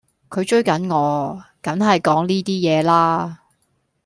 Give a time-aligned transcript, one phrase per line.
[0.31, 3.41] 佢追緊我,緊係講呢啲嘢啦